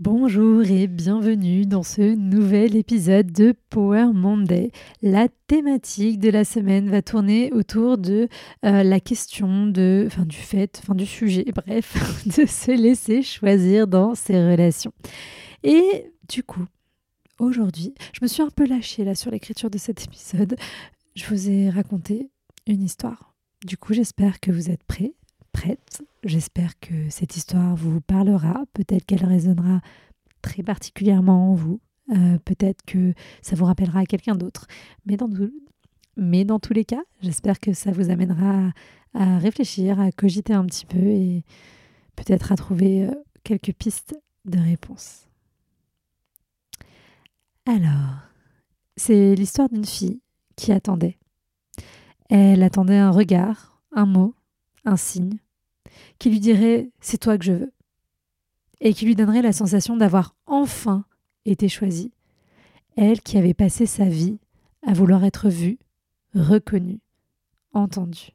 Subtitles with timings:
[0.00, 4.70] Bonjour et bienvenue dans ce nouvel épisode de Power Monday.
[5.02, 8.26] La thématique de la semaine va tourner autour de
[8.64, 13.86] euh, la question de, enfin du fait, enfin du sujet, bref, de se laisser choisir
[13.86, 14.94] dans ses relations.
[15.64, 16.64] Et du coup,
[17.38, 20.56] aujourd'hui, je me suis un peu lâchée là sur l'écriture de cet épisode.
[21.14, 22.30] Je vous ai raconté
[22.66, 23.34] une histoire.
[23.66, 25.12] Du coup, j'espère que vous êtes prêts
[25.52, 26.02] prête.
[26.24, 28.64] J'espère que cette histoire vous parlera.
[28.72, 29.80] Peut-être qu'elle résonnera
[30.42, 31.80] très particulièrement en vous.
[32.10, 34.66] Euh, peut-être que ça vous rappellera à quelqu'un d'autre.
[35.06, 35.16] Mais
[36.44, 38.72] dans, tous les cas, j'espère que ça vous amènera
[39.14, 41.44] à, réfléchir, à cogiter un petit peu et
[42.16, 45.26] peut-être à trouver euh, quelques pistes de réponse.
[47.66, 48.18] Alors,
[48.96, 50.20] c'est l'histoire d'une fille
[50.56, 51.18] qui attendait.
[52.28, 54.34] Elle attendait un regard, un mot,
[54.84, 55.38] un signe,
[56.18, 57.72] qui lui dirait c'est toi que je veux,
[58.80, 61.04] et qui lui donnerait la sensation d'avoir enfin
[61.44, 62.12] été choisie,
[62.96, 64.38] elle qui avait passé sa vie
[64.86, 65.78] à vouloir être vue,
[66.34, 67.00] reconnue,
[67.72, 68.30] entendue.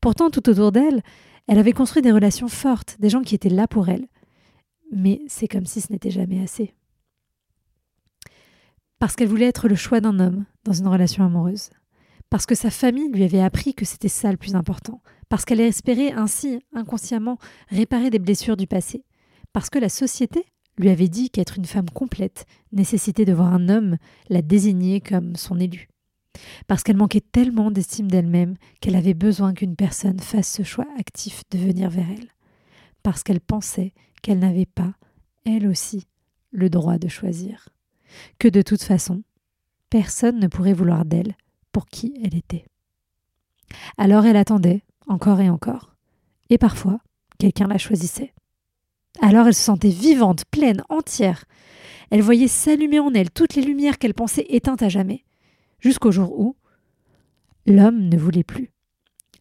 [0.00, 1.02] Pourtant, tout autour d'elle,
[1.46, 4.06] elle avait construit des relations fortes, des gens qui étaient là pour elle.
[4.92, 6.74] Mais c'est comme si ce n'était jamais assez.
[8.98, 11.70] Parce qu'elle voulait être le choix d'un homme dans une relation amoureuse
[12.32, 15.60] parce que sa famille lui avait appris que c'était ça le plus important, parce qu'elle
[15.60, 17.38] espérait ainsi, inconsciemment,
[17.70, 19.02] réparer des blessures du passé,
[19.54, 20.44] parce que la société
[20.76, 23.96] lui avait dit qu'être une femme complète nécessitait de voir un homme
[24.28, 25.88] la désigner comme son élu,
[26.66, 31.44] parce qu'elle manquait tellement d'estime d'elle-même qu'elle avait besoin qu'une personne fasse ce choix actif
[31.50, 32.28] de venir vers elle,
[33.02, 34.92] parce qu'elle pensait qu'elle n'avait pas,
[35.46, 36.08] elle aussi,
[36.50, 37.70] le droit de choisir,
[38.38, 39.22] que de toute façon,
[39.88, 41.38] personne ne pourrait vouloir d'elle
[41.72, 42.66] pour qui elle était.
[43.96, 44.82] Alors elle attendait,
[45.12, 45.94] encore et encore,
[46.50, 46.98] et parfois
[47.38, 48.34] quelqu'un la choisissait.
[49.20, 51.44] Alors elle se sentait vivante, pleine, entière.
[52.10, 55.24] Elle voyait s'allumer en elle toutes les lumières qu'elle pensait éteintes à jamais,
[55.80, 56.56] jusqu'au jour où
[57.66, 58.72] l'homme ne voulait plus,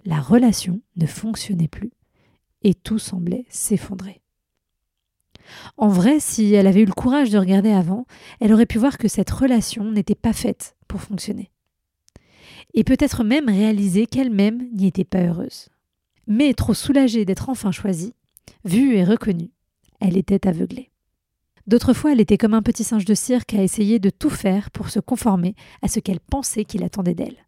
[0.06, 1.92] la relation ne fonctionnait plus,
[2.64, 4.22] et tout semblait s'effondrer.
[5.78, 8.06] En vrai, si elle avait eu le courage de regarder avant,
[8.40, 11.52] elle aurait pu voir que cette relation n'était pas faite pour fonctionner
[12.74, 15.70] et peut-être même réaliser qu'elle-même n'y était pas heureuse.
[16.28, 18.14] Mais trop soulagée d'être enfin choisie,
[18.64, 19.52] vue et reconnue,
[20.00, 20.92] elle était aveuglée.
[21.68, 24.72] D'autres fois, elle était comme un petit singe de cirque à essayer de tout faire
[24.72, 27.46] pour se conformer à ce qu'elle pensait qu'il attendait d'elle.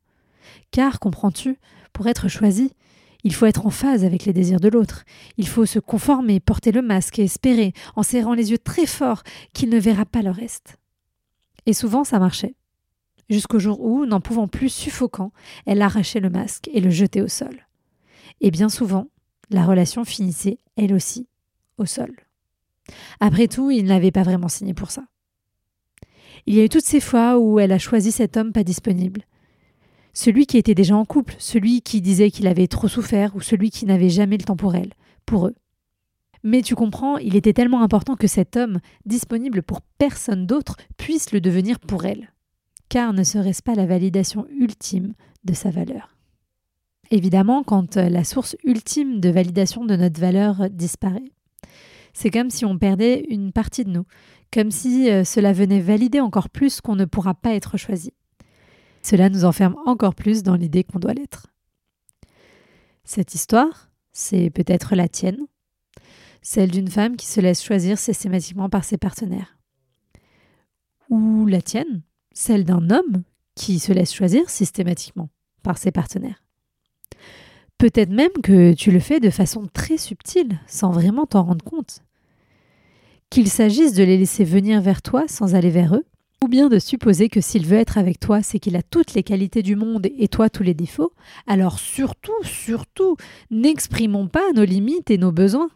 [0.72, 1.58] Car, comprends-tu,
[1.94, 2.72] pour être choisie,
[3.24, 5.04] il faut être en phase avec les désirs de l'autre.
[5.38, 9.24] Il faut se conformer, porter le masque et espérer, en serrant les yeux très fort,
[9.54, 10.78] qu'il ne verra pas le reste.
[11.66, 12.56] Et souvent, ça marchait
[13.30, 15.32] jusqu'au jour où, n'en pouvant plus suffocant,
[15.66, 17.68] elle arrachait le masque et le jetait au sol.
[18.42, 19.08] Et bien souvent,
[19.50, 21.28] la relation finissait, elle aussi,
[21.78, 22.12] au sol.
[23.20, 25.04] Après tout, il n'avait pas vraiment signé pour ça.
[26.46, 29.22] Il y a eu toutes ces fois où elle a choisi cet homme pas disponible.
[30.14, 33.72] Celui qui était déjà en couple, celui qui disait qu'il avait trop souffert ou celui
[33.72, 34.94] qui n'avait jamais le temps pour elle,
[35.26, 35.56] pour eux.
[36.44, 41.32] Mais tu comprends, il était tellement important que cet homme, disponible pour personne d'autre, puisse
[41.32, 42.33] le devenir pour elle
[42.94, 45.16] car ne serait-ce pas la validation ultime
[45.46, 46.16] de sa valeur?
[47.10, 51.32] Évidemment, quand euh, la source ultime de validation de notre valeur disparaît,
[52.14, 54.06] c'est comme si on perdait une partie de nous,
[54.54, 58.14] comme si euh, cela venait valider encore plus qu'on ne pourra pas être choisi.
[59.02, 61.48] Cela nous enferme encore plus dans l'idée qu'on doit l'être.
[63.06, 65.48] Cette histoire, c'est peut-être la tienne,
[66.44, 69.58] celle d'une femme qui se laisse choisir systématiquement par ses partenaires.
[71.10, 73.24] Ou la tienne, celle d'un homme
[73.56, 75.30] qui se laisse choisir systématiquement
[75.62, 76.44] par ses partenaires.
[77.78, 82.00] Peut-être même que tu le fais de façon très subtile, sans vraiment t'en rendre compte.
[83.30, 86.06] Qu'il s'agisse de les laisser venir vers toi sans aller vers eux,
[86.44, 89.24] ou bien de supposer que s'il veut être avec toi, c'est qu'il a toutes les
[89.24, 91.14] qualités du monde et toi tous les défauts,
[91.48, 93.16] alors surtout, surtout,
[93.50, 95.70] n'exprimons pas nos limites et nos besoins.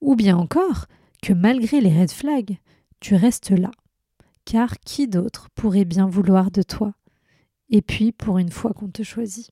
[0.00, 0.86] Ou bien encore,
[1.22, 2.58] que malgré les red flags,
[3.00, 3.70] tu restes là.
[4.44, 6.92] Car qui d'autre pourrait bien vouloir de toi?
[7.68, 9.50] Et puis, pour une fois qu'on te choisit.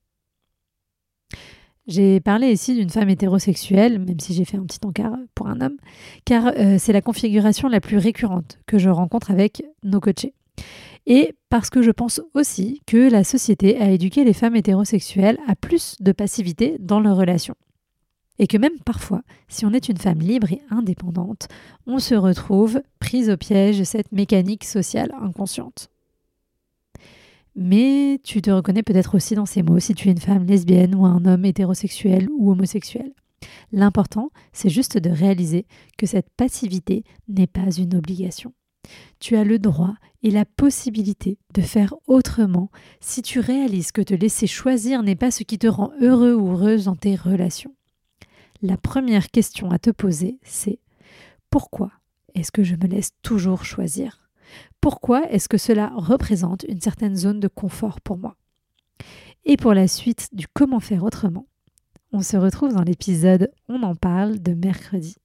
[1.86, 5.62] J'ai parlé ici d'une femme hétérosexuelle, même si j'ai fait un petit encart pour un
[5.62, 5.78] homme,
[6.26, 10.34] car euh, c'est la configuration la plus récurrente que je rencontre avec nos coachés.
[11.06, 15.56] Et parce que je pense aussi que la société a éduqué les femmes hétérosexuelles à
[15.56, 17.54] plus de passivité dans leurs relations.
[18.38, 21.48] Et que même parfois, si on est une femme libre et indépendante,
[21.86, 25.90] on se retrouve prise au piège de cette mécanique sociale inconsciente.
[27.56, 30.94] Mais tu te reconnais peut-être aussi dans ces mots si tu es une femme lesbienne
[30.94, 33.12] ou un homme hétérosexuel ou homosexuel.
[33.72, 38.52] L'important, c'est juste de réaliser que cette passivité n'est pas une obligation.
[39.18, 42.70] Tu as le droit et la possibilité de faire autrement
[43.00, 46.52] si tu réalises que te laisser choisir n'est pas ce qui te rend heureux ou
[46.52, 47.74] heureuse dans tes relations.
[48.60, 50.80] La première question à te poser, c'est
[51.48, 51.92] pourquoi
[52.34, 54.28] est-ce que je me laisse toujours choisir?
[54.80, 58.36] Pourquoi est-ce que cela représente une certaine zone de confort pour moi?
[59.44, 61.46] Et pour la suite du comment faire autrement,
[62.12, 65.16] on se retrouve dans l'épisode On en parle de mercredi.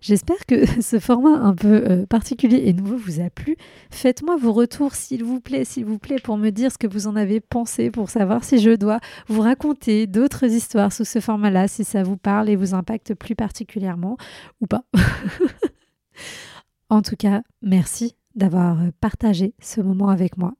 [0.00, 3.56] J'espère que ce format un peu euh, particulier et nouveau vous a plu.
[3.90, 7.06] Faites-moi vos retours s'il vous plaît, s'il vous plaît, pour me dire ce que vous
[7.06, 11.68] en avez pensé, pour savoir si je dois vous raconter d'autres histoires sous ce format-là,
[11.68, 14.16] si ça vous parle et vous impacte plus particulièrement
[14.60, 14.84] ou pas.
[16.88, 20.54] en tout cas, merci d'avoir partagé ce moment avec moi.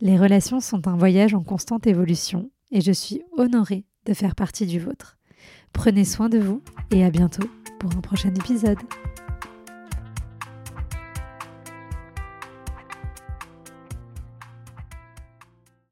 [0.00, 4.66] Les relations sont un voyage en constante évolution et je suis honorée de faire partie
[4.66, 5.17] du vôtre.
[5.72, 7.48] Prenez soin de vous et à bientôt
[7.78, 8.78] pour un prochain épisode.